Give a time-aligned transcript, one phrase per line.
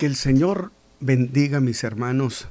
[0.00, 2.48] Que el Señor bendiga a mis hermanos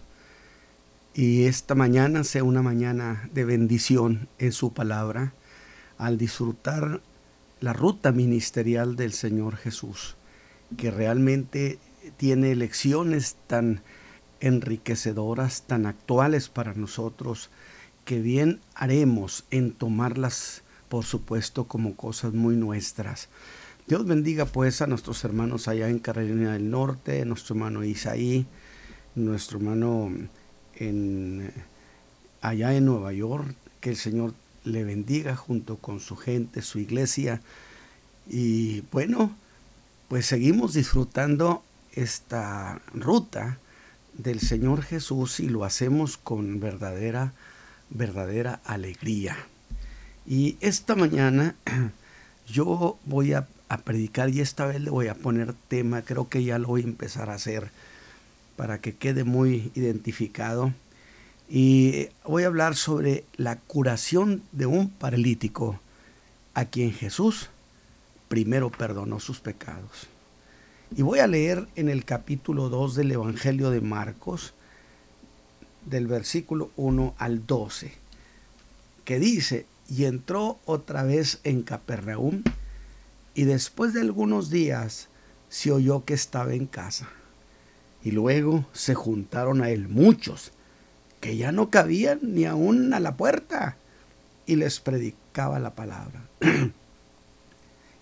[1.16, 5.34] y esta mañana sea una mañana de bendición en su palabra
[5.98, 7.02] al disfrutar
[7.60, 10.16] la ruta ministerial del Señor Jesús,
[10.78, 11.80] que realmente
[12.18, 13.82] tiene lecciones tan
[14.42, 17.50] enriquecedoras, tan actuales para nosotros,
[18.06, 23.28] que bien haremos en tomarlas, por supuesto, como cosas muy nuestras.
[23.90, 28.46] Dios bendiga pues a nuestros hermanos allá en Carolina del Norte, nuestro hermano Isaí,
[29.16, 30.12] nuestro hermano
[30.76, 31.52] en,
[32.40, 37.42] allá en Nueva York, que el Señor le bendiga junto con su gente, su iglesia.
[38.30, 39.36] Y bueno,
[40.08, 43.58] pues seguimos disfrutando esta ruta
[44.14, 47.34] del Señor Jesús y lo hacemos con verdadera,
[47.90, 49.36] verdadera alegría.
[50.28, 51.56] Y esta mañana
[52.48, 56.44] yo voy a a predicar y esta vez le voy a poner tema, creo que
[56.44, 57.72] ya lo voy a empezar a hacer
[58.56, 60.74] para que quede muy identificado.
[61.48, 65.80] Y voy a hablar sobre la curación de un paralítico
[66.54, 67.50] a quien Jesús
[68.28, 70.08] primero perdonó sus pecados.
[70.96, 74.54] Y voy a leer en el capítulo 2 del Evangelio de Marcos,
[75.86, 77.94] del versículo 1 al 12,
[79.06, 82.44] que dice, y entró otra vez en Capernaum,
[83.34, 85.10] y después de algunos días
[85.50, 87.10] se oyó que estaba en casa.
[88.04, 90.52] Y luego se juntaron a él muchos,
[91.20, 93.78] que ya no cabían ni aún a la puerta,
[94.46, 96.24] y les predicaba la palabra.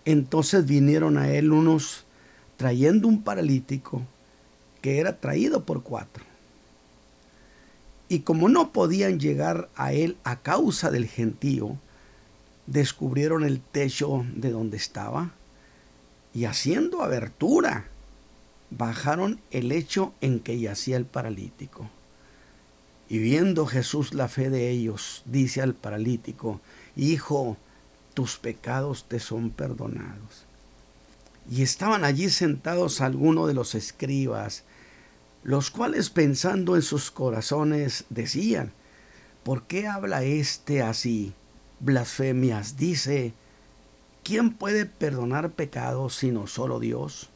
[0.05, 2.05] Entonces vinieron a él unos
[2.55, 4.01] trayendo un paralítico
[4.81, 6.23] que era traído por cuatro.
[8.09, 11.77] Y como no podían llegar a él a causa del gentío,
[12.67, 15.31] descubrieron el techo de donde estaba
[16.33, 17.87] y haciendo abertura
[18.69, 21.89] bajaron el lecho en que yacía el paralítico.
[23.09, 26.59] Y viendo Jesús la fe de ellos, dice al paralítico,
[26.95, 27.57] Hijo,
[28.13, 30.45] tus pecados te son perdonados.
[31.49, 34.63] Y estaban allí sentados algunos de los escribas,
[35.43, 38.73] los cuales pensando en sus corazones decían,
[39.43, 41.33] ¿por qué habla éste así?
[41.79, 42.77] Blasfemias.
[42.77, 43.33] Dice,
[44.23, 47.29] ¿quién puede perdonar pecados sino solo Dios?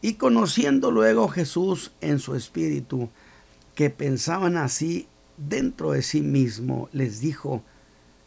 [0.00, 3.08] Y conociendo luego Jesús en su espíritu,
[3.74, 5.06] que pensaban así
[5.36, 7.62] dentro de sí mismo, les dijo,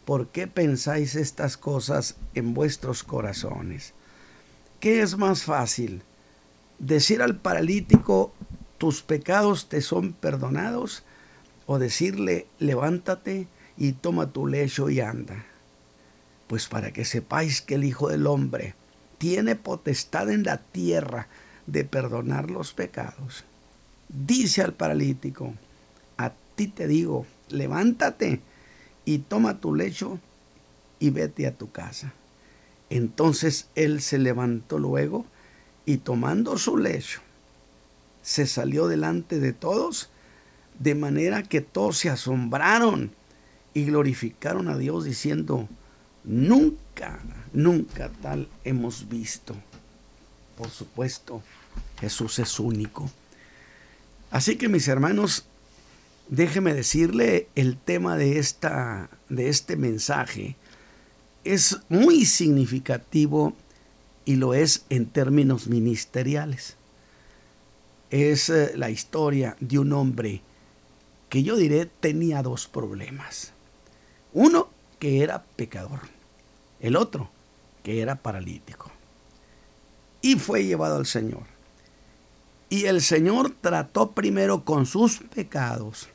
[0.06, 3.94] ¿por qué pensáis estas cosas en vuestros corazones?
[4.80, 6.02] ¿Qué es más fácil?
[6.80, 8.34] ¿Decir al paralítico,
[8.78, 11.04] tus pecados te son perdonados?
[11.66, 15.46] ¿O decirle, levántate, y toma tu lecho y anda.
[16.48, 18.76] Pues para que sepáis que el Hijo del Hombre
[19.18, 21.28] tiene potestad en la tierra
[21.68, 23.44] de perdonar los pecados.
[24.10, 25.54] Dice al paralítico,
[26.18, 28.42] a ti te digo, levántate
[29.04, 30.20] y toma tu lecho
[31.00, 32.14] y vete a tu casa.
[32.90, 35.26] Entonces él se levantó luego
[35.86, 37.22] y tomando su lecho,
[38.22, 40.10] se salió delante de todos,
[40.80, 43.12] de manera que todos se asombraron
[43.76, 45.68] y glorificaron a Dios diciendo,
[46.24, 47.20] nunca,
[47.54, 49.54] nunca tal hemos visto.
[50.58, 51.44] Por supuesto,
[52.00, 53.12] Jesús es único.
[54.32, 55.46] Así que mis hermanos,
[56.30, 60.56] déjeme decirle el tema de, esta, de este mensaje.
[61.44, 63.56] Es muy significativo
[64.24, 66.78] y lo es en términos ministeriales.
[68.10, 70.42] Es eh, la historia de un hombre
[71.28, 73.55] que yo diré tenía dos problemas.
[74.36, 74.68] Uno
[75.00, 76.02] que era pecador,
[76.82, 77.30] el otro
[77.84, 78.92] que era paralítico.
[80.22, 81.44] Y fue llevado al Señor.
[82.70, 86.10] Y el Señor trató primero con sus pecados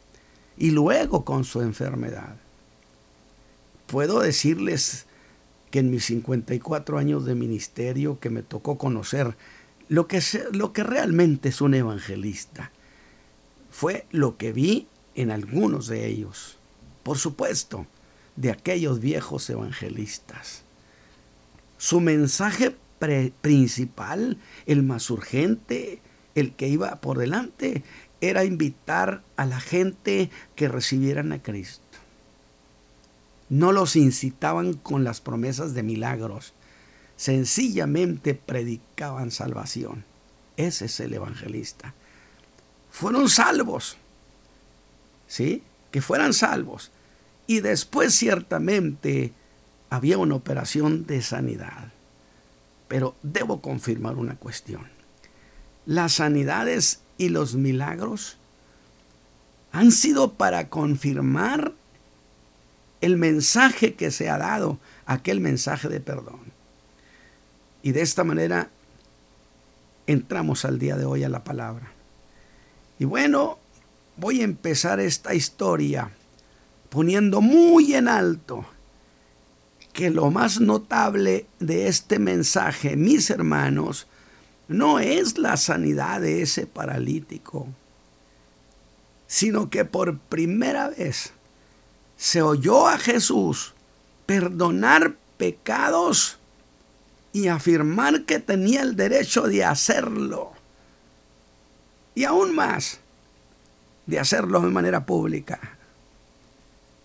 [0.58, 2.36] y luego con su enfermedad.
[3.86, 5.06] Puedo decirles
[5.70, 9.34] que en mis 54 años de ministerio que me tocó conocer
[9.88, 12.70] lo que, lo que realmente es un evangelista,
[13.70, 16.58] fue lo que vi en algunos de ellos.
[17.02, 17.87] Por supuesto,
[18.40, 20.62] de aquellos viejos evangelistas.
[21.76, 22.75] Su mensaje
[23.42, 26.00] principal, el más urgente,
[26.34, 27.82] el que iba por delante,
[28.22, 31.82] era invitar a la gente que recibieran a Cristo.
[33.50, 36.54] No los incitaban con las promesas de milagros,
[37.16, 40.04] sencillamente predicaban salvación.
[40.56, 41.92] Ese es el evangelista.
[42.90, 43.98] Fueron salvos,
[45.26, 45.62] ¿sí?
[45.90, 46.90] Que fueran salvos.
[47.50, 49.32] Y después ciertamente
[49.91, 51.88] había una operación de sanidad.
[52.87, 54.87] Pero debo confirmar una cuestión.
[55.85, 58.37] las sanidades y los milagros
[59.73, 61.73] han sido para confirmar
[63.00, 66.52] el mensaje que se ha dado, aquel mensaje de perdón.
[67.82, 68.70] Y de esta manera
[70.06, 71.91] entramos al día de hoy a la palabra.
[73.00, 73.58] Y bueno,
[74.17, 76.12] voy a empezar esta historia
[76.90, 78.66] poniendo muy en alto
[79.92, 84.06] que lo más notable de este mensaje, mis hermanos,
[84.69, 87.66] no es la sanidad de ese paralítico,
[89.26, 91.32] sino que por primera vez
[92.16, 93.75] se oyó a Jesús
[94.26, 96.38] perdonar pecados
[97.32, 100.52] y afirmar que tenía el derecho de hacerlo.
[102.14, 103.00] Y aún más,
[104.06, 105.78] de hacerlo de manera pública,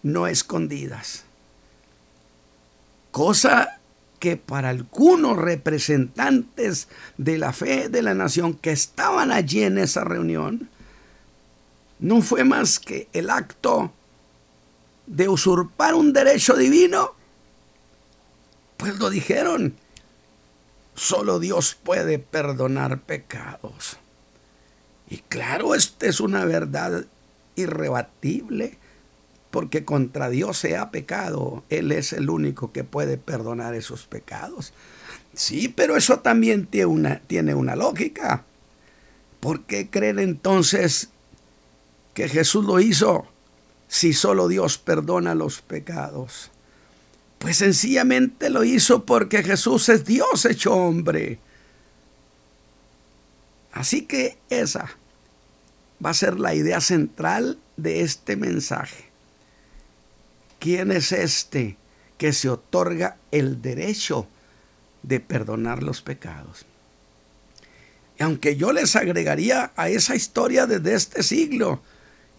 [0.06, 1.24] no escondidas.
[3.10, 3.80] Cosa
[4.20, 6.88] que para algunos representantes
[7.18, 10.70] de la fe de la nación que estaban allí en esa reunión,
[11.98, 13.92] no fue más que el acto
[15.08, 17.16] de usurpar un derecho divino.
[18.78, 19.76] Pues lo dijeron,
[20.96, 23.98] Solo Dios puede perdonar pecados.
[25.10, 27.06] Y claro, esta es una verdad
[27.56, 28.78] irrebatible,
[29.56, 31.64] porque contra Dios se ha pecado.
[31.70, 34.74] Él es el único que puede perdonar esos pecados.
[35.34, 38.44] Sí, pero eso también tiene una, tiene una lógica.
[39.40, 41.08] ¿Por qué creen entonces
[42.14, 43.28] que Jesús lo hizo
[43.88, 46.52] si solo Dios perdona los pecados?
[47.40, 51.40] Pues sencillamente lo hizo porque Jesús es Dios hecho hombre.
[53.72, 54.90] Así que esa
[56.06, 59.15] va a ser la idea central de este mensaje.
[60.66, 61.78] ¿Quién es este
[62.18, 64.28] que se otorga el derecho
[65.04, 66.66] de perdonar los pecados?
[68.18, 71.84] Y aunque yo les agregaría a esa historia desde este siglo,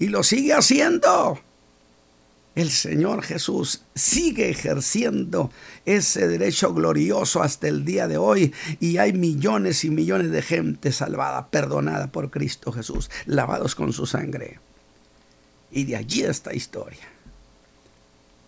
[0.01, 1.41] y lo sigue haciendo,
[2.57, 5.53] el Señor Jesús sigue ejerciendo
[5.85, 10.91] ese derecho glorioso hasta el día de hoy y hay millones y millones de gente
[10.91, 14.59] salvada, perdonada por Cristo Jesús, lavados con su sangre.
[15.71, 17.16] Y de allí esta historia.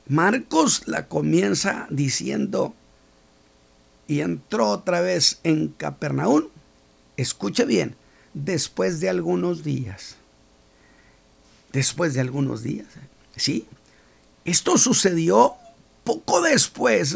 [0.09, 2.75] Marcos la comienza diciendo,
[4.07, 6.49] y entró otra vez en Capernaum,
[7.19, 7.95] escuche bien,
[8.33, 10.17] después de algunos días.
[11.73, 12.87] Después de algunos días,
[13.37, 13.67] ¿sí?
[14.47, 15.57] Esto sucedió
[16.05, 17.15] poco después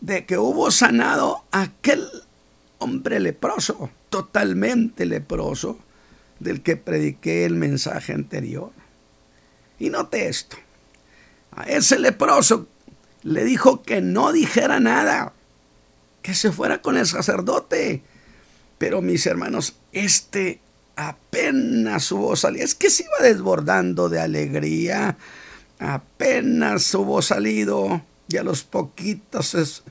[0.00, 2.08] de que hubo sanado aquel
[2.78, 5.78] hombre leproso, totalmente leproso,
[6.40, 8.72] del que prediqué el mensaje anterior.
[9.78, 10.56] Y note esto.
[11.54, 12.66] A ese leproso
[13.22, 15.32] le dijo que no dijera nada,
[16.22, 18.02] que se fuera con el sacerdote.
[18.78, 20.60] Pero mis hermanos, este
[20.96, 25.16] apenas hubo salida, es que se iba desbordando de alegría,
[25.78, 29.84] apenas hubo salido y a los poquitos,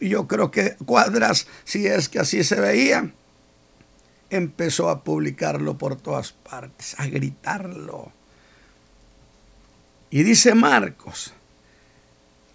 [0.00, 3.12] yo creo que cuadras, si es que así se veía,
[4.30, 8.12] empezó a publicarlo por todas partes, a gritarlo.
[10.12, 11.32] Y dice Marcos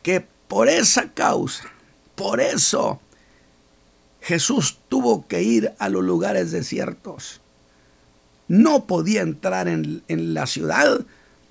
[0.04, 1.63] que por esa causa,
[2.13, 3.01] por eso
[4.21, 7.42] Jesús tuvo que ir a los lugares desiertos.
[8.48, 11.03] No podía entrar en, en la ciudad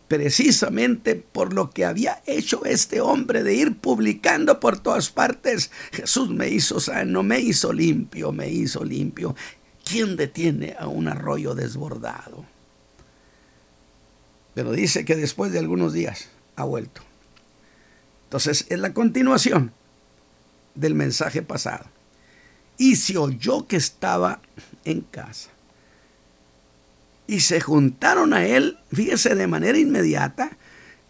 [0.06, 5.72] precisamente por lo que había hecho este hombre de ir publicando por todas partes.
[5.90, 9.34] Jesús me hizo sano, me hizo limpio, me hizo limpio.
[9.84, 12.55] ¿Quién detiene a un arroyo desbordado?
[14.56, 17.02] Pero dice que después de algunos días ha vuelto.
[18.24, 19.72] Entonces es la continuación
[20.74, 21.84] del mensaje pasado.
[22.78, 24.40] Y se oyó que estaba
[24.86, 25.50] en casa
[27.26, 30.56] y se juntaron a él, fíjese, de manera inmediata,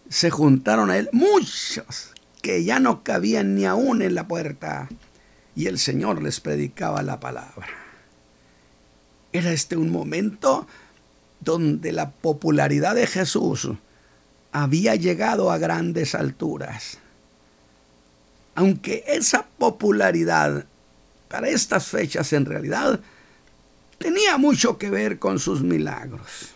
[0.09, 2.11] se juntaron a él muchos
[2.41, 4.89] que ya no cabían ni aún en la puerta
[5.55, 7.67] y el Señor les predicaba la palabra.
[9.31, 10.67] Era este un momento
[11.39, 13.69] donde la popularidad de Jesús
[14.51, 16.99] había llegado a grandes alturas.
[18.55, 20.65] Aunque esa popularidad
[21.27, 22.99] para estas fechas en realidad
[23.97, 26.53] tenía mucho que ver con sus milagros.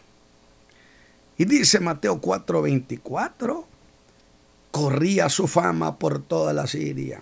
[1.38, 3.66] Y dice Mateo 4:24,
[4.72, 7.22] corría su fama por toda la Siria.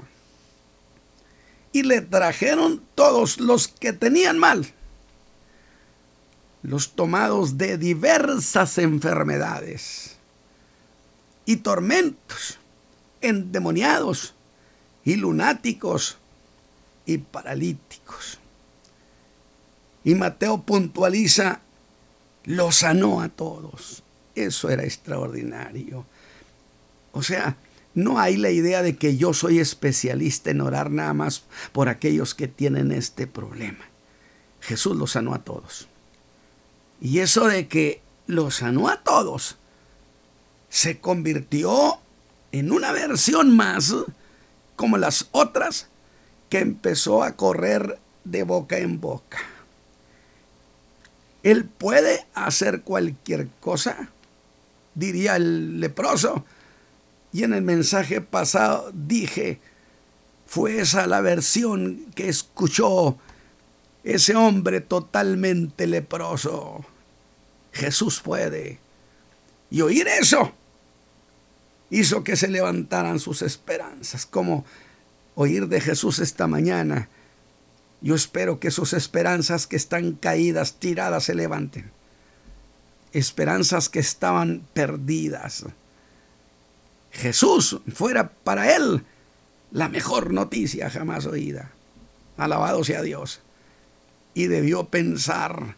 [1.72, 4.74] Y le trajeron todos los que tenían mal,
[6.62, 10.18] los tomados de diversas enfermedades
[11.46, 12.60] y tormentos,
[13.22, 14.36] endemoniados
[15.04, 16.18] y lunáticos
[17.06, 18.40] y paralíticos
[20.04, 21.62] Y Mateo puntualiza,
[22.46, 24.04] lo sanó a todos.
[24.36, 26.06] Eso era extraordinario.
[27.12, 27.58] O sea,
[27.94, 32.34] no hay la idea de que yo soy especialista en orar nada más por aquellos
[32.34, 33.86] que tienen este problema.
[34.62, 35.89] Jesús lo sanó a todos.
[37.02, 39.58] Y eso de que lo sanó a todos
[40.70, 42.00] se convirtió
[42.52, 43.94] en una versión más
[44.76, 45.88] como las otras
[46.50, 49.40] que empezó a correr de boca en boca.
[51.44, 54.10] Él puede hacer cualquier cosa,
[54.96, 56.46] diría el leproso.
[57.32, 59.60] Y en el mensaje pasado dije,
[60.48, 63.18] fue esa la versión que escuchó
[64.04, 66.86] ese hombre totalmente leproso.
[67.74, 68.80] Jesús puede.
[69.70, 70.54] Y oír eso
[71.90, 74.66] hizo que se levantaran sus esperanzas, como
[75.36, 77.10] oír de Jesús esta mañana.
[78.02, 81.92] Yo espero que sus esperanzas que están caídas, tiradas, se levanten.
[83.12, 85.66] Esperanzas que estaban perdidas.
[87.12, 89.04] Jesús fuera para él
[89.72, 91.72] la mejor noticia jamás oída.
[92.38, 93.42] Alabado sea Dios.
[94.34, 95.76] Y debió pensar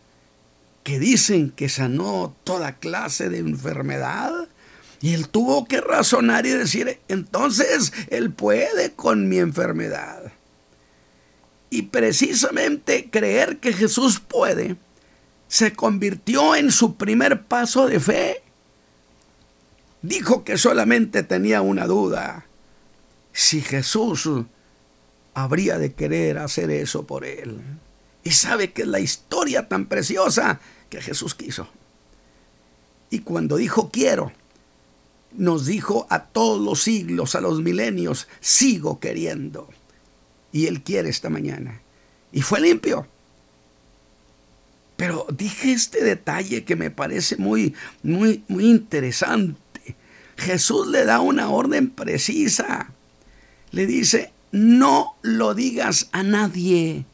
[0.84, 4.48] que dicen que sanó toda clase de enfermedad
[5.02, 10.32] y él tuvo que razonar y decir, entonces Él puede con mi enfermedad.
[11.72, 14.76] Y precisamente creer que Jesús puede
[15.48, 18.44] se convirtió en su primer paso de fe.
[20.04, 22.46] Dijo que solamente tenía una duda,
[23.34, 24.30] si Jesús
[25.34, 27.60] habría de querer hacer eso por él.
[28.24, 30.60] Y sabe que es la historia tan preciosa
[30.90, 31.68] que Jesús quiso.
[33.10, 34.32] Y cuando dijo quiero,
[35.34, 39.70] nos dijo a todos los siglos, a los milenios, sigo queriendo.
[40.52, 41.82] Y Él quiere esta mañana.
[42.32, 43.08] Y fue limpio.
[44.98, 47.74] Pero dije este detalle que me parece muy,
[48.04, 49.96] muy, muy interesante.
[50.38, 52.92] Jesús le da una orden precisa.
[53.72, 57.06] Le dice, no lo digas a nadie.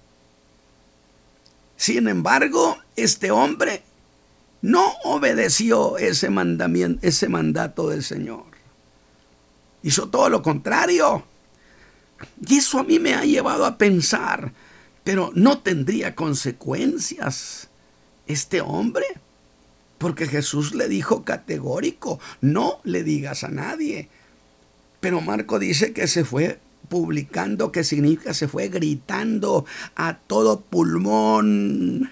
[1.77, 3.83] Sin embargo, este hombre
[4.61, 8.45] no obedeció ese mandamiento, ese mandato del Señor.
[9.83, 11.23] Hizo todo lo contrario.
[12.45, 14.51] Y eso a mí me ha llevado a pensar,
[15.03, 17.69] pero no tendría consecuencias
[18.25, 19.05] este hombre,
[19.99, 24.09] porque Jesús le dijo categórico, no le digas a nadie.
[24.99, 29.65] Pero Marco dice que se fue publicando, que significa se fue gritando
[29.95, 32.09] a todo pulmón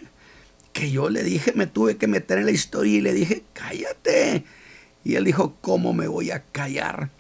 [0.76, 4.44] que yo le dije, me tuve que meter en la historia y le dije, cállate.
[5.06, 7.12] Y él dijo, ¿cómo me voy a callar?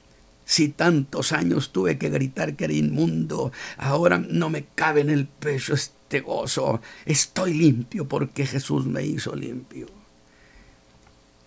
[0.43, 5.25] Si tantos años tuve que gritar que era inmundo, ahora no me cabe en el
[5.25, 6.81] pecho este gozo.
[7.05, 9.88] Estoy limpio porque Jesús me hizo limpio.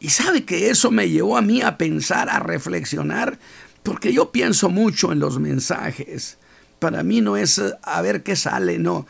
[0.00, 3.38] Y sabe que eso me llevó a mí a pensar, a reflexionar,
[3.88, 6.36] porque yo pienso mucho en los mensajes.
[6.78, 9.06] Para mí no es a ver qué sale, no.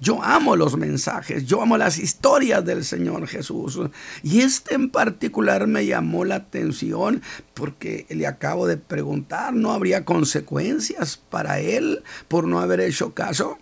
[0.00, 3.78] Yo amo los mensajes, yo amo las historias del Señor Jesús.
[4.22, 7.20] Y este en particular me llamó la atención
[7.52, 13.58] porque le acabo de preguntar, ¿no habría consecuencias para él por no haber hecho caso?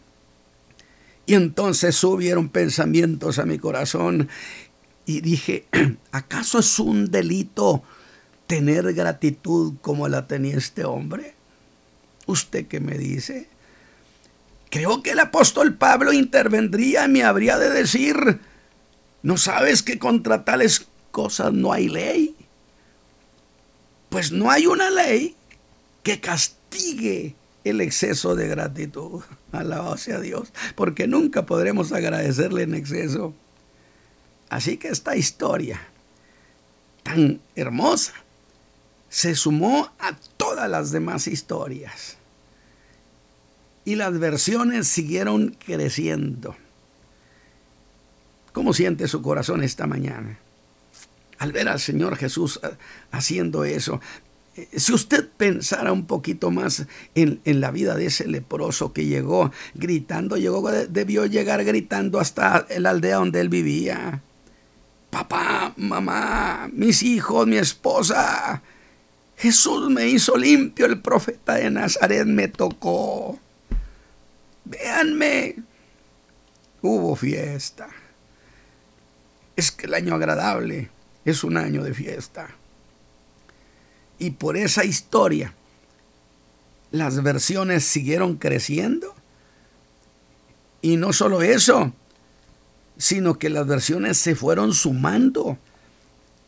[1.26, 4.28] Y entonces subieron pensamientos a mi corazón
[5.04, 5.66] y dije,
[6.12, 7.82] ¿acaso es un delito
[8.54, 11.34] tener gratitud como la tenía este hombre?
[12.26, 13.48] ¿Usted qué me dice?
[14.70, 18.14] Creo que el apóstol Pablo intervendría y me habría de decir,
[19.24, 22.36] ¿no sabes que contra tales cosas no hay ley?
[24.08, 25.34] Pues no hay una ley
[26.04, 27.34] que castigue
[27.64, 29.24] el exceso de gratitud.
[29.52, 33.34] Alabado sea Dios, porque nunca podremos agradecerle en exceso.
[34.48, 35.80] Así que esta historia
[37.02, 38.23] tan hermosa
[39.14, 42.16] se sumó a todas las demás historias
[43.84, 46.56] y las versiones siguieron creciendo.
[48.52, 50.40] ¿Cómo siente su corazón esta mañana?
[51.38, 52.70] Al ver al Señor Jesús eh,
[53.12, 54.00] haciendo eso,
[54.56, 59.52] eh, si usted pensara un poquito más en, la vida de ese leproso que llegó
[59.74, 64.22] gritando, llegó, debió llegar gritando hasta la aldea donde él vivía.
[65.10, 68.60] Papá, mamá, mis hijos, mi esposa.
[69.44, 73.38] Jesús me hizo limpio, el profeta de Nazaret me tocó.
[74.64, 75.56] Véanme.
[76.80, 77.90] Hubo fiesta.
[79.54, 80.88] Es que el año agradable
[81.26, 82.48] es un año de fiesta.
[84.18, 85.52] Y por esa historia,
[86.90, 89.14] las versiones siguieron creciendo.
[90.80, 91.92] Y no solo eso,
[92.96, 95.58] sino que las versiones se fueron sumando.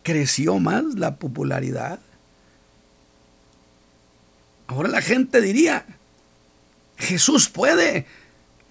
[0.03, 2.01] Creció más la popularidad.
[4.67, 5.87] Ahora la gente diría,
[6.97, 8.07] Jesús puede,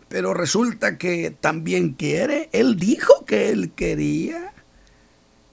[0.09, 2.49] pero resulta que también quiere.
[2.51, 4.53] Él dijo que él quería.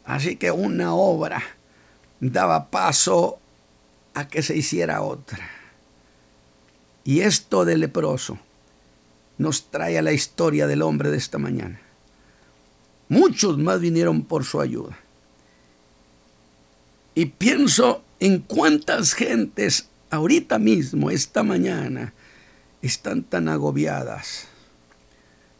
[0.05, 1.43] Así que una obra
[2.21, 3.39] daba paso
[4.15, 5.49] a que se hiciera otra.
[7.05, 8.39] Y esto de leproso
[9.39, 11.81] nos trae a la historia del hombre de esta mañana.
[13.09, 14.99] Muchos más vinieron por su ayuda.
[17.15, 22.13] Y pienso en cuántas gentes ahorita mismo, esta mañana,
[22.83, 24.47] están tan agobiadas,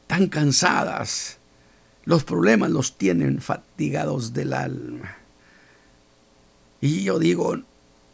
[0.07, 1.39] tan cansadas.
[2.05, 5.17] Los problemas los tienen fatigados del alma.
[6.81, 7.63] Y yo digo,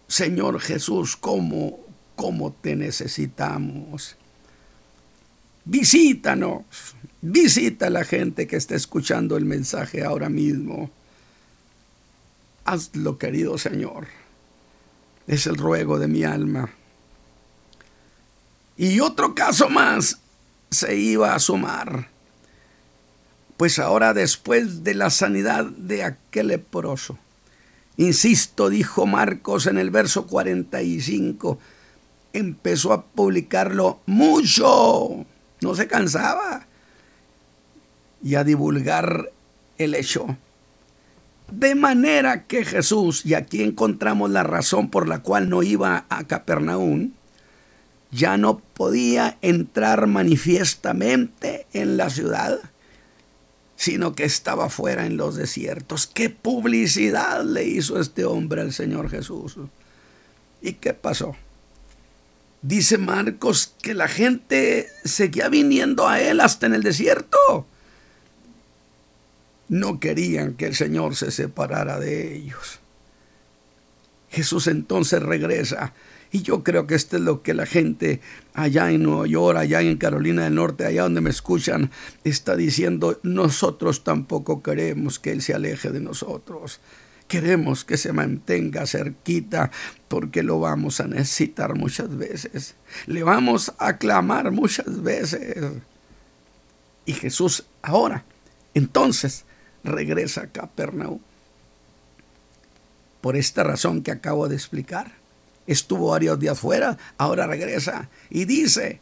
[0.07, 1.81] Señor Jesús, ¿cómo,
[2.15, 4.17] cómo te necesitamos?
[5.65, 6.63] Visítanos,
[7.21, 10.91] visita a la gente que está escuchando el mensaje ahora mismo.
[12.65, 14.07] Hazlo, querido Señor.
[15.29, 16.71] Es el ruego de mi alma.
[18.79, 20.19] Y otro caso más
[20.71, 22.09] se iba a sumar.
[23.59, 27.19] Pues ahora después de la sanidad de aquel leproso,
[27.97, 31.59] insisto, dijo Marcos en el verso 45,
[32.33, 35.27] empezó a publicarlo mucho,
[35.61, 36.67] no se cansaba,
[38.23, 39.31] y a divulgar
[39.77, 40.39] el hecho.
[41.51, 46.25] De manera que Jesús, y aquí encontramos la razón por la cual no iba a
[46.25, 47.13] Capernaum,
[48.11, 52.59] ya no podía entrar manifiestamente en la ciudad,
[53.77, 56.07] sino que estaba fuera en los desiertos.
[56.07, 59.57] ¿Qué publicidad le hizo este hombre al Señor Jesús?
[60.61, 61.37] ¿Y qué pasó?
[62.61, 67.67] Dice Marcos que la gente seguía viniendo a él hasta en el desierto.
[69.69, 72.81] No querían que el Señor se separara de ellos.
[74.31, 75.95] Jesús entonces regresa
[76.31, 78.21] y yo creo que esto es lo que la gente
[78.53, 81.91] allá en Nueva York, allá en Carolina del Norte, allá donde me escuchan,
[82.25, 86.81] está diciendo, nosotros tampoco queremos que Él se aleje de nosotros.
[87.29, 89.71] Queremos que se mantenga cerquita
[90.09, 92.75] porque lo vamos a necesitar muchas veces.
[93.07, 95.57] Le vamos a clamar muchas veces.
[97.05, 98.25] Y Jesús ahora,
[98.75, 99.45] entonces,
[99.89, 101.21] regresa a Capernaum.
[103.21, 105.13] Por esta razón que acabo de explicar
[105.67, 109.01] estuvo varios días fuera, ahora regresa y dice,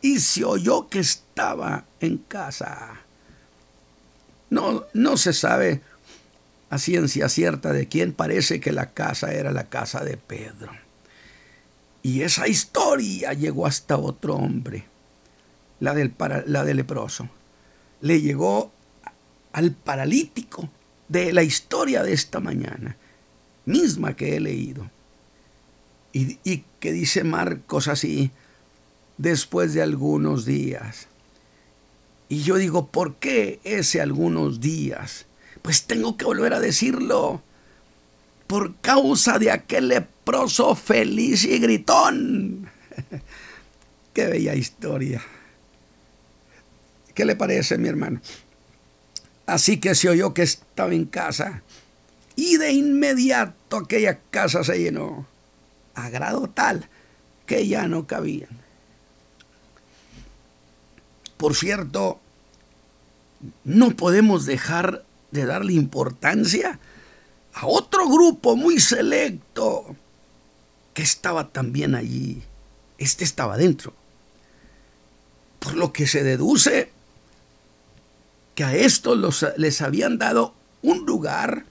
[0.00, 3.00] y se oyó que estaba en casa.
[4.50, 5.82] No, no se sabe
[6.70, 10.70] a ciencia cierta de quién parece que la casa era la casa de Pedro.
[12.02, 14.84] Y esa historia llegó hasta otro hombre,
[15.80, 16.14] la del,
[16.46, 17.28] la del leproso.
[18.00, 18.70] Le llegó
[19.56, 20.68] al paralítico
[21.08, 22.98] de la historia de esta mañana,
[23.64, 24.90] misma que he leído.
[26.12, 28.30] Y, que dice Marcos así,
[29.16, 31.08] después de algunos días.
[32.28, 35.24] Y yo digo, ¿por qué ese algunos días?
[35.62, 37.42] Pues tengo que volver a decirlo.
[38.46, 42.68] Por causa de aquel leproso feliz y gritón.
[44.12, 45.22] Qué bella historia.
[47.14, 48.20] ¿Qué le parece, mi hermano?
[49.46, 51.62] Así que se oyó que estaba en casa.
[52.34, 55.26] Y de inmediato aquella casa se llenó
[55.94, 56.88] a grado tal
[57.46, 58.50] que ya no cabían.
[61.36, 62.20] Por cierto,
[63.64, 66.78] no podemos dejar de darle importancia
[67.54, 69.96] a otro grupo muy selecto
[70.92, 72.42] que estaba también allí.
[72.98, 73.92] Este estaba dentro.
[75.58, 76.90] Por lo que se deduce
[78.56, 81.64] que a estos les habían dado un lugar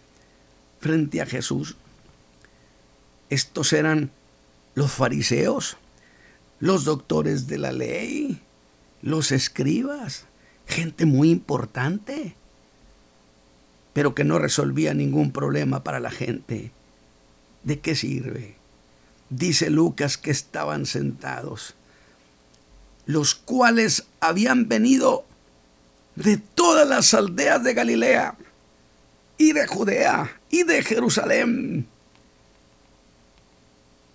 [0.80, 1.76] frente a Jesús
[3.30, 4.12] estos eran
[4.76, 5.78] los fariseos,
[6.60, 8.42] los doctores de la ley,
[9.02, 10.26] los escribas,
[10.68, 12.36] gente muy importante,
[13.94, 16.72] pero que no resolvía ningún problema para la gente.
[17.64, 18.56] ¿De qué sirve?
[19.30, 21.74] Dice Lucas que estaban sentados,
[23.06, 25.26] los cuales habían venido
[26.16, 28.36] de todas las aldeas de Galilea
[29.38, 31.88] y de Judea y de Jerusalén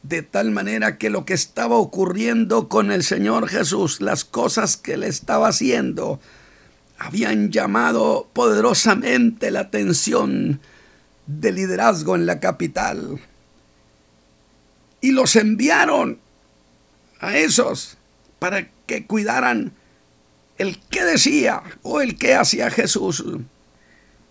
[0.02, 4.96] de tal manera que lo que estaba ocurriendo con el Señor Jesús, las cosas que
[4.96, 6.20] le estaba haciendo,
[6.98, 10.60] habían llamado poderosamente la atención
[11.26, 13.20] del liderazgo en la capital.
[15.00, 16.18] Y los enviaron
[17.20, 17.96] a esos
[18.38, 19.72] para que cuidaran
[20.60, 23.24] el qué decía o el qué hacía Jesús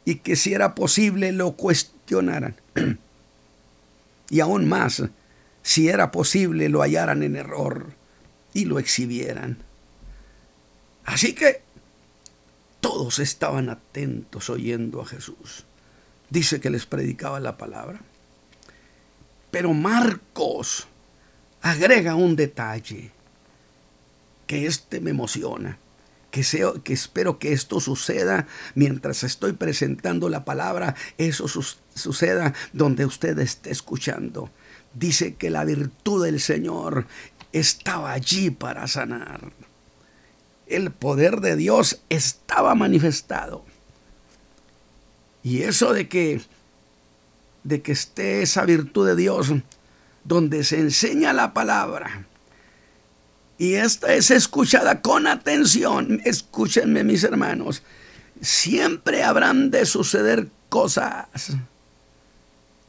[0.06, 2.56] y que si era posible lo cuestionaran.
[4.30, 5.04] y aún más,
[5.64, 7.94] si era posible lo hallaran en error
[8.54, 9.58] y lo exhibieran.
[11.04, 11.64] Así que
[12.80, 15.66] todos estaban atentos oyendo a Jesús.
[16.30, 18.02] Dice que les predicaba la palabra.
[19.50, 20.88] Pero Marcos
[21.64, 23.10] agrega un detalle
[24.46, 25.80] que este me emociona.
[26.32, 26.44] Que,
[26.84, 33.72] que espero que esto suceda mientras estoy presentando la palabra, eso suceda donde usted esté
[33.72, 34.52] escuchando.
[34.94, 37.08] Dice que la virtud del Señor
[37.52, 39.52] estaba allí para sanar.
[40.68, 43.66] El poder de Dios estaba manifestado.
[45.42, 46.42] Y eso de que
[47.64, 49.52] de que esté esa virtud de Dios
[50.24, 52.28] donde se enseña la palabra.
[53.60, 56.22] Y esta es escuchada con atención.
[56.24, 57.84] Escúchenme mis hermanos.
[58.42, 61.58] Siempre habrán de suceder cosas.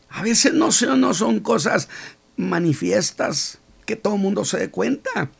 [0.08, 1.88] A veces no son, no son cosas
[2.36, 5.32] manifiestas que todo el mundo se dé cuenta.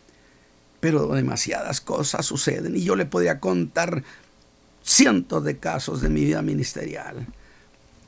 [0.80, 2.76] Pero demasiadas cosas suceden.
[2.76, 4.02] Y yo le podría contar
[4.82, 7.28] cientos de casos de mi vida ministerial.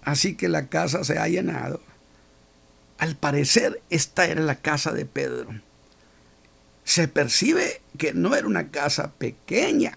[0.03, 1.81] Así que la casa se ha llenado.
[2.99, 5.51] Al parecer, esta era la casa de Pedro.
[6.85, 9.97] Se percibe que no era una casa pequeña,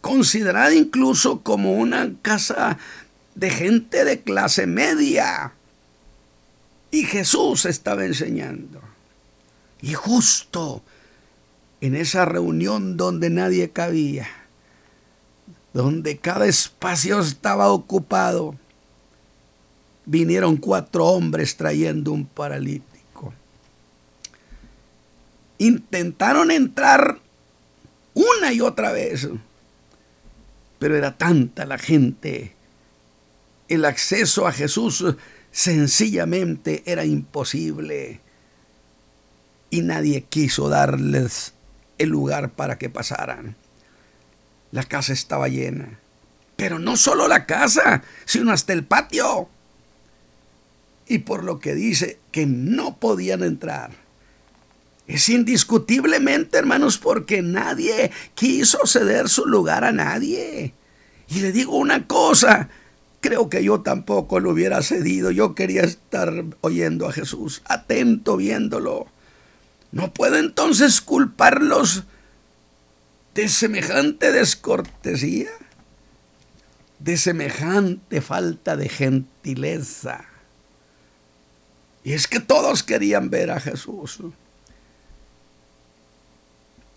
[0.00, 2.78] considerada incluso como una casa
[3.34, 5.52] de gente de clase media.
[6.90, 8.80] Y Jesús estaba enseñando.
[9.80, 10.82] Y justo
[11.80, 14.26] en esa reunión donde nadie cabía,
[15.72, 18.56] donde cada espacio estaba ocupado,
[20.06, 22.87] vinieron cuatro hombres trayendo un paralítico.
[25.58, 27.18] Intentaron entrar
[28.14, 29.28] una y otra vez,
[30.78, 32.54] pero era tanta la gente.
[33.68, 35.04] El acceso a Jesús
[35.50, 38.20] sencillamente era imposible
[39.70, 41.54] y nadie quiso darles
[41.98, 43.56] el lugar para que pasaran.
[44.70, 45.98] La casa estaba llena.
[46.56, 49.48] Pero no solo la casa, sino hasta el patio.
[51.06, 54.07] Y por lo que dice que no podían entrar.
[55.08, 60.74] Es indiscutiblemente, hermanos, porque nadie quiso ceder su lugar a nadie.
[61.30, 62.68] Y le digo una cosa,
[63.20, 65.30] creo que yo tampoco lo hubiera cedido.
[65.30, 69.06] Yo quería estar oyendo a Jesús, atento viéndolo.
[69.92, 72.04] No puedo entonces culparlos
[73.34, 75.48] de semejante descortesía,
[76.98, 80.26] de semejante falta de gentileza.
[82.04, 84.18] Y es que todos querían ver a Jesús.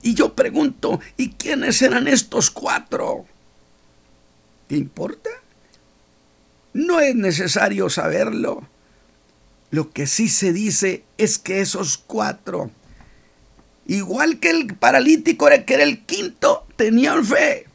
[0.01, 3.25] Y yo pregunto, ¿y quiénes eran estos cuatro?
[4.67, 5.29] ¿Qué importa?
[6.73, 8.67] No es necesario saberlo.
[9.69, 12.71] Lo que sí se dice es que esos cuatro
[13.85, 17.67] igual que el paralítico que era el quinto, tenían fe.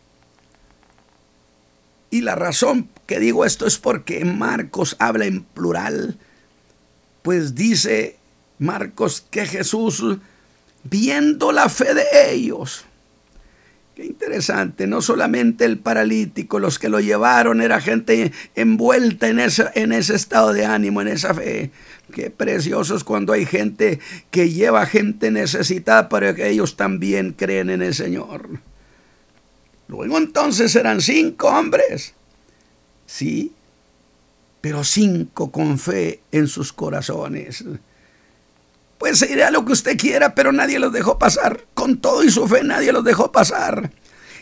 [2.11, 6.19] Y la razón que digo esto es porque Marcos habla en plural,
[7.23, 8.17] pues dice
[8.59, 10.03] Marcos que Jesús,
[10.89, 12.85] viendo la fe de ellos,
[13.97, 19.93] Qué interesante, no solamente el paralítico, los que lo llevaron era gente envuelta en, en
[19.93, 21.71] ese estado de ánimo, en esa fe.
[22.13, 23.99] Qué precioso es cuando hay gente
[24.31, 28.61] que lleva gente necesitada para que ellos también creen en el Señor.
[29.89, 32.13] Luego entonces eran cinco hombres.
[33.07, 33.53] Sí,
[34.61, 37.65] pero cinco con fe en sus corazones.
[38.99, 41.65] Pues se irá lo que usted quiera, pero nadie los dejó pasar.
[41.75, 43.91] Con todo y su fe nadie los dejó pasar.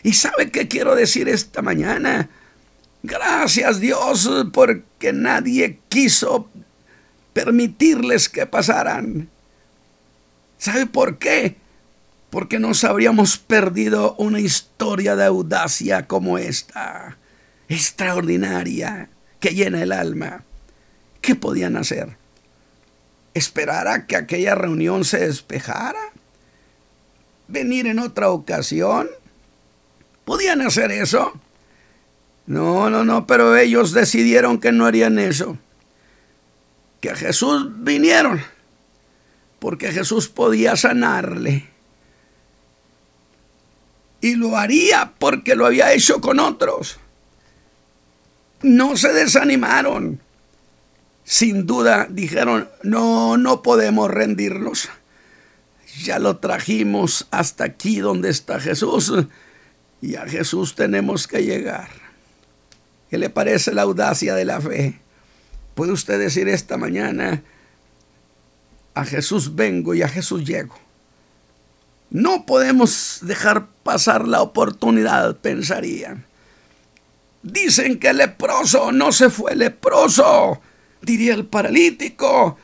[0.03, 2.29] ¿Y sabe qué quiero decir esta mañana?
[3.03, 6.49] Gracias Dios porque nadie quiso
[7.33, 9.29] permitirles que pasaran.
[10.57, 11.57] ¿Sabe por qué?
[12.29, 17.17] Porque nos habríamos perdido una historia de audacia como esta,
[17.67, 20.43] extraordinaria, que llena el alma.
[21.21, 22.17] ¿Qué podían hacer?
[23.35, 25.99] Esperar a que aquella reunión se despejara,
[27.47, 29.09] venir en otra ocasión.
[30.23, 31.33] ¿Podían hacer eso?
[32.47, 35.57] No, no, no, pero ellos decidieron que no harían eso.
[37.01, 38.41] Que a Jesús vinieron,
[39.59, 41.69] porque Jesús podía sanarle.
[44.21, 46.97] Y lo haría porque lo había hecho con otros.
[48.61, 50.21] No se desanimaron
[51.25, 54.89] sin duda dijeron, no, no podemos rendirnos.
[56.03, 59.11] ya lo trajimos hasta aquí donde está Jesús
[60.01, 61.89] y a Jesús tenemos que llegar.
[63.09, 64.99] ¿Qué le parece la audacia de la fe?
[65.73, 67.43] ¿Puede usted decir esta mañana,
[68.93, 70.75] a Jesús vengo y a Jesús llego?
[72.11, 76.25] No podemos dejar pasar la oportunidad, pensarían.
[77.41, 80.61] Dicen que leproso no se fue leproso,
[81.05, 82.57] diría el paralítico.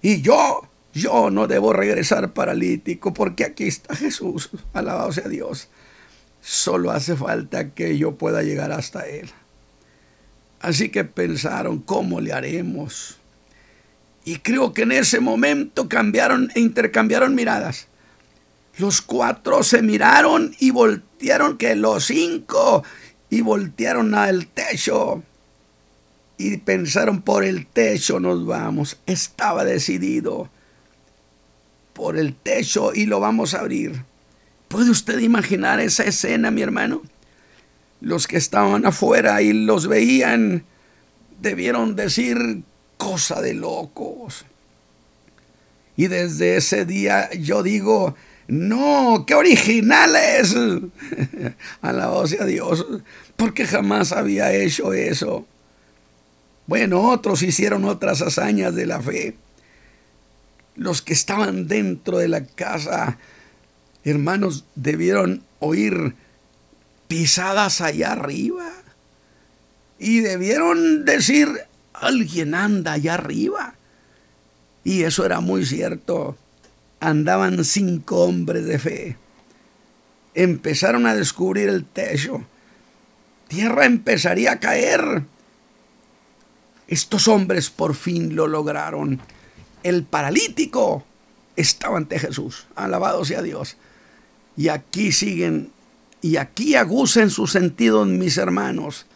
[0.00, 5.68] Y yo, yo no debo regresar paralítico porque aquí está Jesús, alabado sea Dios.
[6.40, 9.30] Solo hace falta que yo pueda llegar hasta Él.
[10.60, 13.18] Así que pensaron, ¿cómo le haremos?
[14.24, 17.88] Y creo que en ese momento cambiaron e intercambiaron miradas.
[18.78, 22.84] Los cuatro se miraron y voltearon que los cinco
[23.28, 25.22] y voltearon al techo
[26.38, 28.98] y pensaron por el techo nos vamos.
[29.06, 30.50] Estaba decidido
[31.92, 34.04] por el techo y lo vamos a abrir.
[34.68, 37.02] ¿Puede usted imaginar esa escena, mi hermano?
[38.00, 40.64] Los que estaban afuera y los veían
[41.40, 42.62] debieron decir
[42.96, 44.46] cosa de locos.
[45.96, 48.16] Y desde ese día yo digo,
[48.48, 50.54] no, qué originales.
[51.82, 52.86] Alabado sea Dios,
[53.36, 55.46] porque jamás había hecho eso.
[56.66, 59.36] Bueno, otros hicieron otras hazañas de la fe.
[60.74, 63.18] Los que estaban dentro de la casa
[64.04, 66.14] hermanos, debieron oír
[67.08, 68.70] pisadas allá arriba.
[69.98, 71.48] Y debieron decir,
[71.92, 73.74] alguien anda allá arriba.
[74.84, 76.36] Y eso era muy cierto.
[76.98, 79.16] Andaban cinco hombres de fe.
[80.34, 82.44] Empezaron a descubrir el techo.
[83.48, 85.22] Tierra empezaría a caer.
[86.92, 89.18] Estos hombres por fin lo lograron.
[89.82, 91.02] El paralítico
[91.56, 92.66] estaba ante Jesús.
[92.76, 93.78] Alabado sea Dios.
[94.58, 95.72] Y aquí siguen,
[96.20, 99.06] y aquí agucen su sentido mis hermanos.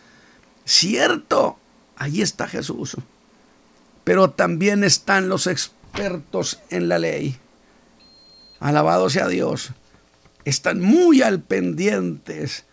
[0.65, 1.59] Cierto,
[1.97, 2.97] allí está Jesús.
[4.05, 7.37] Pero también están los expertos en la ley.
[8.59, 9.73] Alabado sea Dios.
[10.47, 12.65] Están muy al pendientes.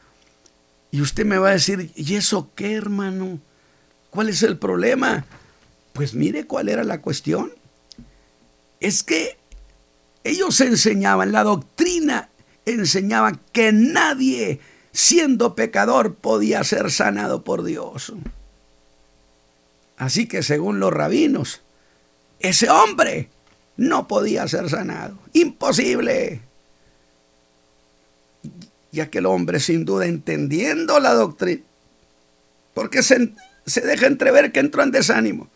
[0.91, 3.41] Y usted me va a decir, ¿y eso qué, hermano?
[4.13, 5.25] ¿Cuál es el problema?
[5.93, 7.51] Pues mire cuál era la cuestión.
[8.79, 9.37] Es que
[10.23, 12.29] ellos enseñaban la doctrina
[12.65, 14.59] enseñaba que nadie,
[14.91, 18.13] siendo pecador, podía ser sanado por Dios.
[19.97, 21.61] Así que según los rabinos,
[22.39, 23.29] ese hombre
[23.77, 25.17] no podía ser sanado.
[25.33, 26.41] Imposible.
[28.91, 31.63] Ya que el hombre, sin duda, entendiendo la doctrina,
[32.73, 33.33] porque se,
[33.65, 35.49] se deja entrever que entró en desánimo,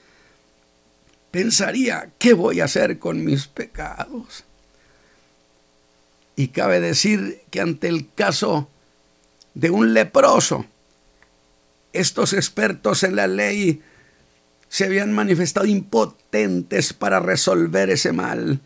[1.32, 4.43] pensaría, ¿qué voy a hacer con mis pecados?
[6.36, 8.70] Y cabe decir que ante el caso
[9.54, 10.65] de un leproso,
[11.93, 13.82] estos expertos en la ley
[14.70, 18.60] se habían manifestado impotentes para resolver ese mal,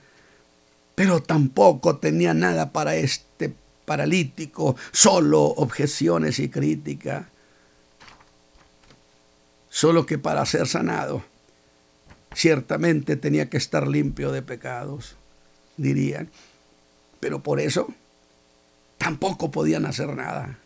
[0.96, 3.54] pero tampoco tenía nada para este
[3.86, 7.31] paralítico, solo objeciones y crítica.
[9.72, 11.24] Solo que para ser sanado,
[12.36, 15.16] ciertamente tenía que estar limpio de pecados,
[15.78, 16.30] dirían
[17.22, 17.94] pero por eso
[18.98, 20.58] tampoco podían hacer nada.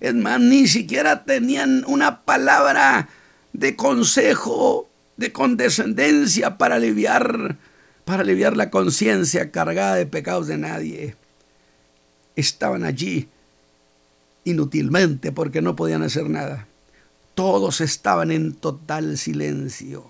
[0.00, 3.10] Es más, ni siquiera tenían una palabra
[3.52, 7.58] de consejo, de condescendencia para aliviar,
[8.04, 11.16] para aliviar la conciencia cargada de pecados de nadie.
[12.36, 13.28] Estaban allí
[14.44, 16.68] inútilmente porque no podían hacer nada.
[17.38, 20.04] Todos estaban en total silencio.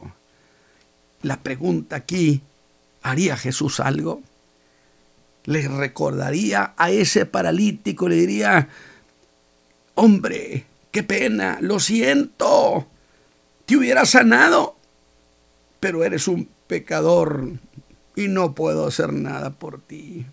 [1.21, 2.41] La pregunta aquí,
[3.03, 4.23] ¿haría Jesús algo?
[5.49, 8.69] le recordaría a ese paralítico, le diría,
[9.95, 12.87] hombre, qué pena, lo siento,
[13.65, 14.77] te hubiera sanado,
[15.81, 17.53] pero eres un pecador
[18.15, 20.27] y no puedo hacer nada por ti.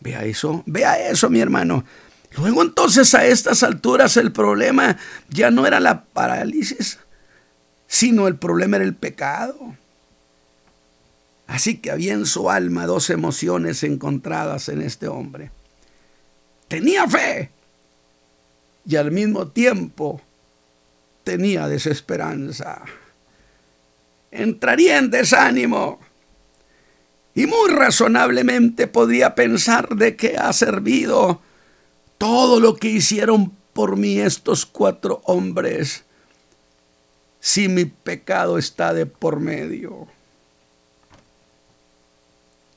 [0.00, 1.84] Vea eso, vea eso, mi hermano.
[2.36, 4.96] Luego entonces a estas alturas el problema
[5.28, 6.98] ya no era la parálisis,
[7.86, 9.76] sino el problema era el pecado.
[11.46, 15.50] Así que había en su alma dos emociones encontradas en este hombre.
[16.68, 17.50] Tenía fe
[18.86, 20.22] y al mismo tiempo
[21.24, 22.82] tenía desesperanza.
[24.30, 26.00] Entraría en desánimo
[27.34, 31.42] y muy razonablemente podía pensar de qué ha servido
[32.22, 36.04] todo lo que hicieron por mí estos cuatro hombres
[37.40, 40.06] si mi pecado está de por medio.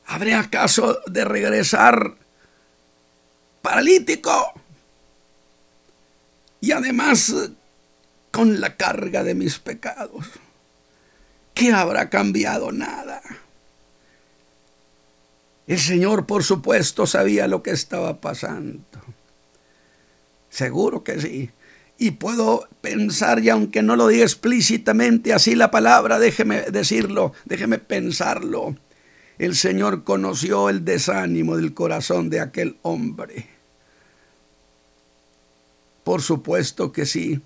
[0.08, 2.16] ¿Habré acaso de regresar
[3.62, 4.52] paralítico?
[6.60, 7.32] Y además
[8.32, 10.26] con la carga de mis pecados.
[11.54, 12.72] ¿Qué habrá cambiado?
[12.72, 13.22] Nada.
[15.68, 18.82] El Señor, por supuesto, sabía lo que estaba pasando.
[20.56, 21.50] Seguro que sí.
[21.98, 27.78] Y puedo pensar, y aunque no lo diga explícitamente así la palabra, déjeme decirlo, déjeme
[27.78, 28.78] pensarlo.
[29.38, 33.50] El Señor conoció el desánimo del corazón de aquel hombre.
[36.06, 37.42] Por supuesto que sí.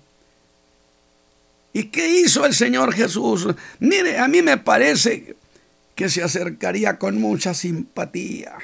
[1.72, 3.48] ¿Y qué hizo el Señor Jesús?
[3.80, 5.34] Mire, a mí me parece
[5.96, 8.56] que se acercaría con mucha simpatía.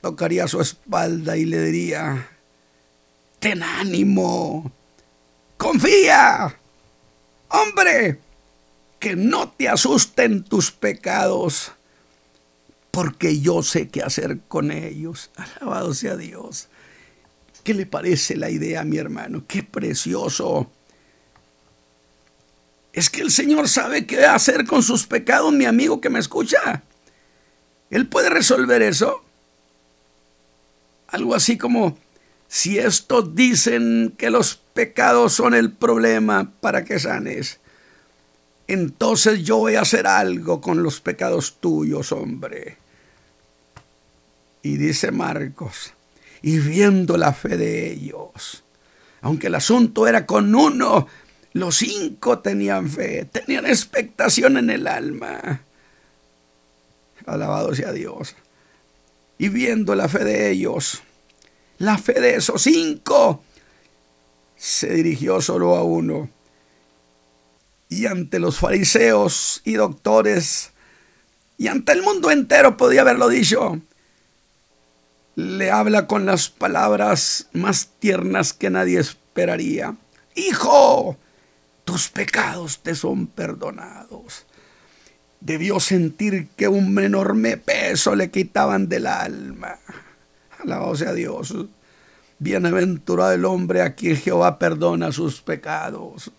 [0.00, 2.28] Tocaría su espalda y le diría,
[3.38, 4.72] ten ánimo,
[5.58, 6.56] confía,
[7.48, 8.18] hombre,
[8.98, 11.72] que no te asusten tus pecados,
[12.90, 15.30] porque yo sé qué hacer con ellos.
[15.36, 16.68] Alabado sea Dios.
[17.62, 19.44] ¿Qué le parece la idea, mi hermano?
[19.46, 20.70] Qué precioso.
[22.92, 26.82] Es que el Señor sabe qué hacer con sus pecados, mi amigo que me escucha.
[27.90, 29.24] Él puede resolver eso.
[31.10, 31.98] Algo así como,
[32.48, 37.60] si estos dicen que los pecados son el problema para que sanes,
[38.68, 42.76] entonces yo voy a hacer algo con los pecados tuyos, hombre.
[44.62, 45.94] Y dice Marcos,
[46.42, 48.62] y viendo la fe de ellos,
[49.22, 51.06] aunque el asunto era con uno,
[51.52, 55.62] los cinco tenían fe, tenían expectación en el alma.
[57.26, 58.36] Alabado sea Dios.
[59.40, 61.00] Y viendo la fe de ellos,
[61.78, 63.42] la fe de esos cinco,
[64.54, 66.28] se dirigió solo a uno.
[67.88, 70.72] Y ante los fariseos y doctores,
[71.56, 73.80] y ante el mundo entero podía haberlo dicho,
[75.36, 79.96] le habla con las palabras más tiernas que nadie esperaría.
[80.34, 81.16] Hijo,
[81.86, 84.44] tus pecados te son perdonados.
[85.40, 89.78] Debió sentir que un enorme peso le quitaban del alma.
[90.58, 91.54] Alabado sea Dios.
[92.38, 96.30] Bienaventurado el hombre a quien Jehová perdona sus pecados.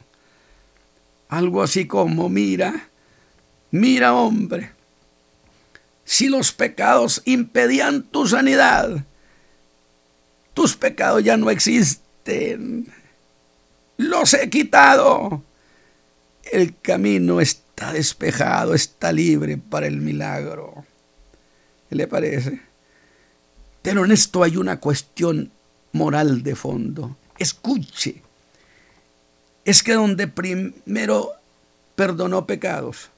[1.30, 2.90] Algo así como, mira,
[3.72, 4.72] mira hombre,
[6.04, 9.06] si los pecados impedían tu sanidad,
[10.54, 12.92] tus pecados ya no existen
[14.02, 15.44] los he quitado.
[16.52, 20.86] El camino está despejado, está libre para el milagro.
[21.89, 22.62] ¿Qué le parece?
[23.82, 25.52] Pero en esto hay una cuestión
[25.94, 27.17] moral de fondo.
[27.38, 28.22] Escuche.
[29.65, 31.32] Es que donde primero
[31.96, 33.10] perdonó pecados,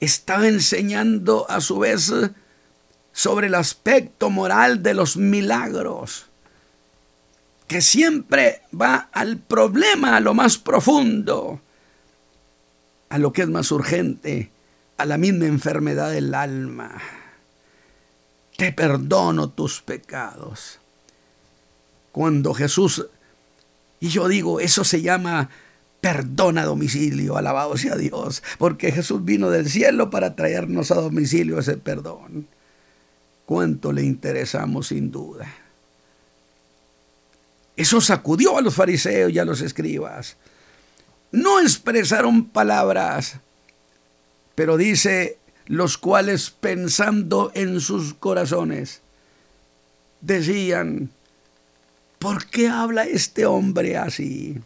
[0.00, 2.12] estaba enseñando a su vez
[3.12, 6.26] sobre el aspecto moral de los milagros
[7.66, 11.60] que siempre va al problema, a lo más profundo,
[13.14, 14.50] a lo que es más urgente,
[14.96, 17.00] a la misma enfermedad del alma.
[18.56, 20.80] Te perdono tus pecados.
[22.10, 23.06] Cuando Jesús,
[24.00, 25.48] y yo digo, eso se llama
[26.00, 31.60] perdón a domicilio, alabado sea Dios, porque Jesús vino del cielo para traernos a domicilio
[31.60, 32.48] ese perdón.
[33.46, 35.46] ¿Cuánto le interesamos sin duda?
[37.76, 40.36] Eso sacudió a los fariseos y a los escribas.
[41.34, 43.40] No expresaron palabras,
[44.54, 49.00] pero dice los cuales pensando en sus corazones,
[50.20, 51.10] decían,
[52.20, 54.60] ¿por qué habla este hombre así?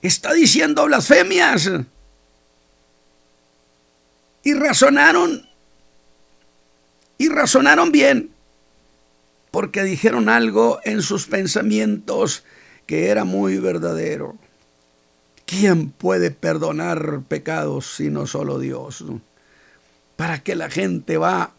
[0.00, 1.70] Está diciendo blasfemias.
[4.42, 5.46] Y razonaron,
[7.18, 8.30] y razonaron bien
[9.50, 12.44] porque dijeron algo en sus pensamientos
[12.86, 14.38] que era muy verdadero.
[15.50, 19.02] ¿Quién puede perdonar pecados sino solo Dios?
[20.14, 21.54] ¿Para qué la gente va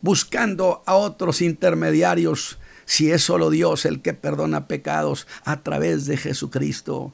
[0.00, 6.18] buscando a otros intermediarios si es solo Dios el que perdona pecados a través de
[6.18, 7.12] Jesucristo?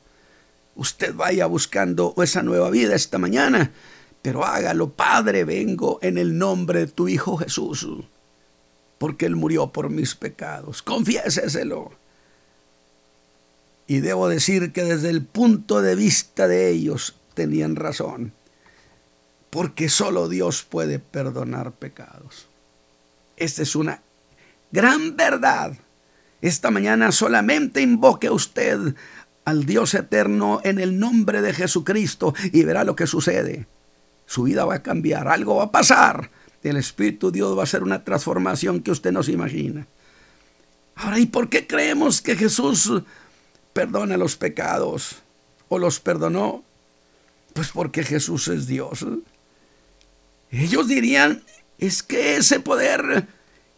[0.74, 3.72] Usted vaya buscando esa nueva vida esta mañana,
[4.20, 7.86] pero hágalo, Padre, vengo en el nombre de tu Hijo Jesús
[8.98, 10.82] porque Él murió por mis pecados.
[10.82, 11.92] Confiéseselo.
[13.86, 18.32] Y debo decir que desde el punto de vista de ellos tenían razón,
[19.50, 22.48] porque solo Dios puede perdonar pecados.
[23.36, 24.02] Esta es una
[24.72, 25.76] gran verdad.
[26.40, 28.94] Esta mañana solamente invoque a usted
[29.44, 33.66] al Dios eterno en el nombre de Jesucristo y verá lo que sucede.
[34.26, 36.30] Su vida va a cambiar, algo va a pasar.
[36.62, 39.86] El Espíritu Dios va a hacer una transformación que usted no se imagina.
[40.96, 42.90] Ahora, ¿y por qué creemos que Jesús
[43.76, 45.16] perdona los pecados
[45.68, 46.64] o los perdonó?
[47.52, 49.04] Pues porque Jesús es Dios.
[50.50, 51.42] Ellos dirían,
[51.76, 53.26] es que ese poder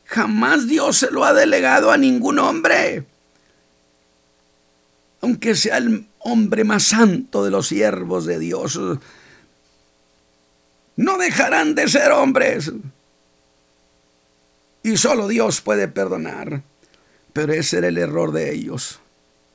[0.04, 3.06] jamás Dios se lo ha delegado a ningún hombre.
[5.20, 8.78] Aunque sea el hombre más santo de los siervos de Dios,
[10.94, 12.70] no dejarán de ser hombres.
[14.84, 16.62] Y solo Dios puede perdonar.
[17.32, 19.00] Pero ese era el error de ellos.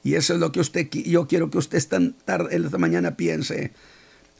[0.03, 3.71] Y eso es lo que usted, yo quiero que usted esta, tarde, esta mañana piense.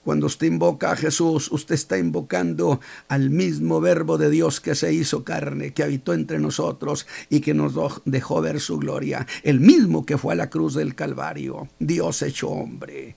[0.04, 4.92] Cuando usted invoca a Jesús, usted está invocando al mismo verbo de Dios que se
[4.94, 9.26] hizo carne, que habitó entre nosotros y que nos dejó ver su gloria.
[9.44, 11.70] El mismo que fue a la cruz del Calvario.
[11.80, 13.16] Dios hecho hombre.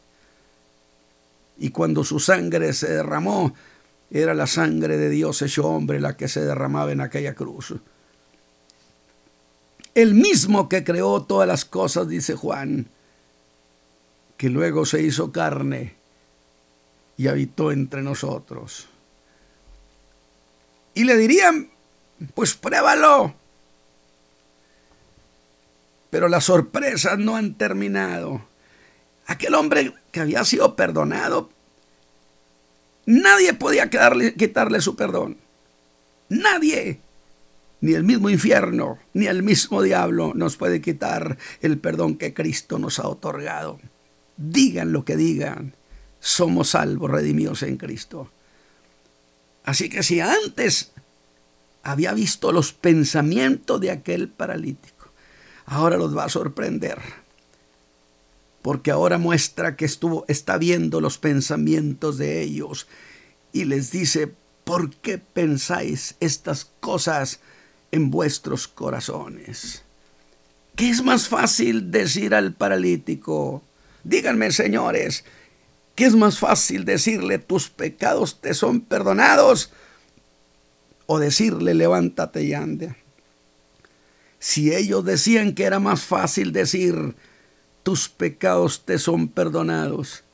[1.58, 3.52] Y cuando su sangre se derramó,
[4.08, 7.74] era la sangre de Dios hecho hombre la que se derramaba en aquella cruz.
[9.96, 12.86] El mismo que creó todas las cosas, dice Juan,
[14.36, 15.96] que luego se hizo carne
[17.16, 18.88] y habitó entre nosotros.
[20.92, 21.70] Y le dirían,
[22.34, 23.34] pues pruébalo.
[26.10, 28.42] Pero las sorpresas no han terminado.
[29.26, 31.50] Aquel hombre que había sido perdonado
[33.06, 35.38] Nadie podía quitarle su perdón.
[36.28, 37.00] Nadie.
[37.80, 42.78] Ni el mismo infierno, ni el mismo diablo nos puede quitar el perdón que Cristo
[42.78, 43.78] nos ha otorgado.
[44.36, 45.74] Digan lo que digan,
[46.20, 48.30] somos salvos, redimidos en Cristo.
[49.64, 50.92] Así que si antes
[51.82, 55.10] había visto los pensamientos de aquel paralítico,
[55.66, 56.98] ahora los va a sorprender
[58.66, 62.88] porque ahora muestra que estuvo, está viendo los pensamientos de ellos
[63.52, 67.38] y les dice, ¿por qué pensáis estas cosas
[67.96, 69.82] en vuestros corazones?
[70.76, 73.62] ¿Qué es más fácil decir al paralítico?
[74.04, 75.24] Díganme, señores,
[75.94, 79.70] ¿qué es más fácil decirle tus pecados te son perdonados?
[81.06, 82.94] O decirle levántate y ande.
[84.38, 87.14] Si ellos decían que era más fácil decir
[87.82, 90.24] tus pecados te son perdonados.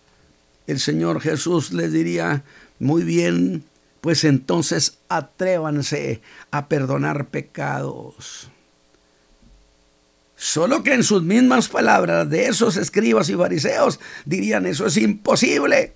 [0.67, 2.45] El Señor Jesús les diría,
[2.79, 3.63] muy bien,
[4.03, 8.51] pues entonces atrévanse a perdonar pecados.
[10.35, 15.93] Solo que en sus mismas palabras de esos escribas y fariseos dirían, eso es imposible.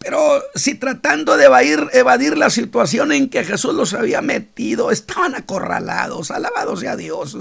[0.00, 5.36] Pero si tratando de evadir, evadir, la situación en que Jesús los había metido, estaban
[5.36, 7.38] acorralados, alabados sea Dios.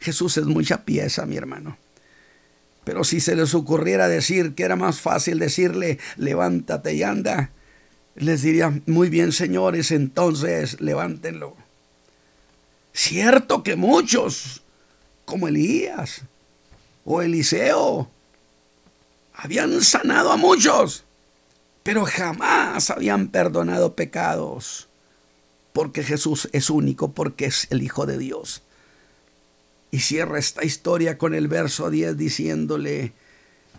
[0.00, 1.76] Jesús es mucha pieza, mi hermano.
[2.84, 7.50] Pero si se les ocurriera decir que era más fácil decirle, levántate y anda,
[8.14, 11.56] les diría, muy bien señores, entonces levántenlo.
[12.92, 14.62] Cierto que muchos,
[15.24, 16.22] como Elías
[17.04, 18.10] o Eliseo,
[19.34, 21.04] habían sanado a muchos,
[21.82, 24.88] pero jamás habían perdonado pecados,
[25.72, 28.62] porque Jesús es único, porque es el Hijo de Dios.
[29.90, 33.12] Y cierra esta historia con el verso 10 diciéndole,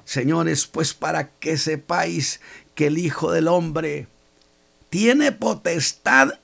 [0.06, 2.42] Señores, pues para que sepáis
[2.76, 4.08] que el Hijo del Hombre
[4.90, 6.40] tiene potestad,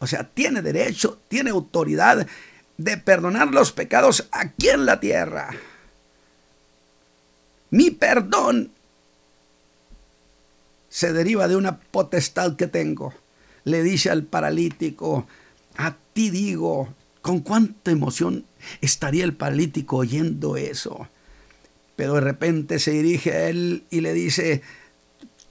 [0.00, 2.26] o sea, tiene derecho, tiene autoridad
[2.76, 5.50] de perdonar los pecados aquí en la tierra.
[7.70, 8.70] Mi perdón
[10.88, 13.14] se deriva de una potestad que tengo.
[13.64, 15.26] Le dice al paralítico,
[15.76, 16.92] a ti digo,
[17.24, 18.44] con cuánta emoción
[18.82, 21.08] estaría el paralítico oyendo eso.
[21.96, 24.60] Pero de repente se dirige a él y le dice,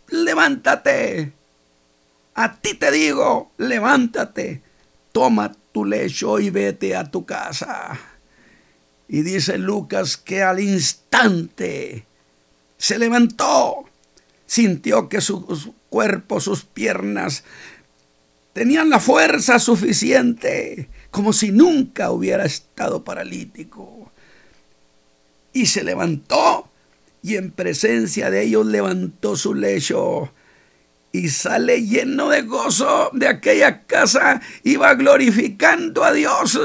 [0.10, 1.34] levántate,
[2.36, 4.62] a ti te digo, levántate,
[5.12, 8.00] toma tu lecho y vete a tu casa.
[9.08, 12.06] Y dice Lucas que al instante
[12.78, 13.86] se levantó,
[14.46, 17.44] sintió que su cuerpo, sus piernas,
[18.54, 24.12] tenían la fuerza suficiente como si nunca hubiera estado paralítico.
[25.54, 26.68] Y se levantó
[27.22, 30.34] y en presencia de ellos levantó su lecho
[31.12, 36.60] y sale lleno de gozo de aquella casa, iba glorificando a Dios.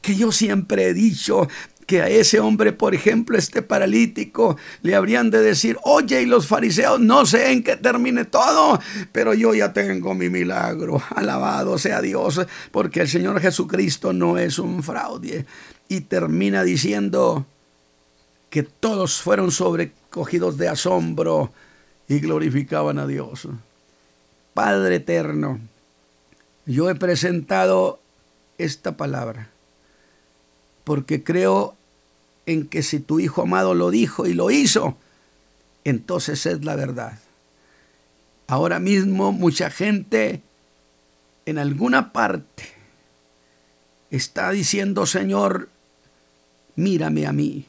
[0.00, 1.46] Que yo siempre he dicho,
[1.86, 6.46] que a ese hombre, por ejemplo, este paralítico, le habrían de decir, oye, y los
[6.46, 8.80] fariseos, no sé en qué termine todo,
[9.12, 11.02] pero yo ya tengo mi milagro.
[11.14, 15.46] Alabado sea Dios, porque el Señor Jesucristo no es un fraude.
[15.88, 17.46] Y termina diciendo
[18.50, 21.52] que todos fueron sobrecogidos de asombro
[22.08, 23.48] y glorificaban a Dios.
[24.54, 25.58] Padre eterno,
[26.66, 28.00] yo he presentado
[28.58, 29.48] esta palabra
[30.84, 31.76] porque creo
[32.46, 34.96] en que si tu Hijo amado lo dijo y lo hizo,
[35.84, 37.18] entonces es la verdad.
[38.46, 40.42] Ahora mismo mucha gente
[41.46, 42.64] en alguna parte
[44.10, 45.68] está diciendo, Señor,
[46.76, 47.66] mírame a mí,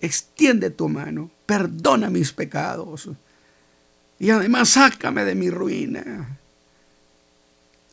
[0.00, 3.08] extiende tu mano, perdona mis pecados
[4.18, 6.38] y además sácame de mi ruina.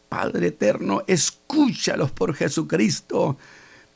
[0.10, 3.38] Padre eterno, escúchalos por Jesucristo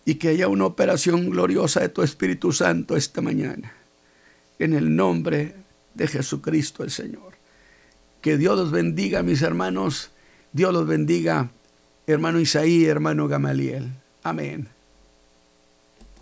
[0.06, 3.74] y que haya una operación gloriosa de tu Espíritu Santo esta mañana.
[4.58, 5.56] En el nombre
[5.94, 7.34] de Jesucristo el Señor.
[8.22, 10.12] Que Dios los bendiga, mis hermanos.
[10.52, 11.52] Dios los bendiga,
[12.08, 13.92] hermano Isaí, hermano Gamaliel.
[14.24, 14.68] Amén.